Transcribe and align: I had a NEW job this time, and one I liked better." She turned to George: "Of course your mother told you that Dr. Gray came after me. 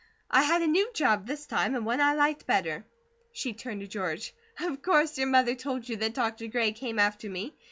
I 0.31 0.41
had 0.41 0.63
a 0.63 0.67
NEW 0.67 0.89
job 0.95 1.27
this 1.27 1.45
time, 1.45 1.75
and 1.75 1.85
one 1.85 2.01
I 2.01 2.15
liked 2.15 2.47
better." 2.47 2.83
She 3.33 3.53
turned 3.53 3.81
to 3.81 3.87
George: 3.87 4.33
"Of 4.59 4.81
course 4.81 5.15
your 5.19 5.27
mother 5.27 5.53
told 5.53 5.87
you 5.87 5.95
that 5.97 6.15
Dr. 6.15 6.47
Gray 6.47 6.71
came 6.71 6.97
after 6.97 7.29
me. 7.29 7.53